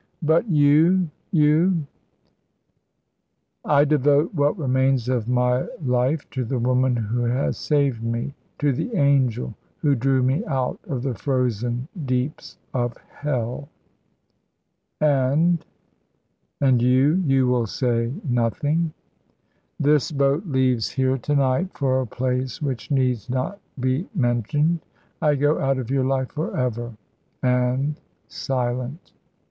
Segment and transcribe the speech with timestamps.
[0.23, 1.83] "But you you"
[3.65, 8.73] "I devote what remains of my life to the woman who has saved me to
[8.73, 13.69] the angel who drew me out of the frozen deeps of hell."
[14.99, 15.63] "And
[16.59, 18.93] and you you will say nothing?"
[19.79, 24.79] "This boat leaves here to night for a place which need not be mentioned.
[25.21, 26.93] I go out of your life for ever,
[27.43, 29.13] and silent."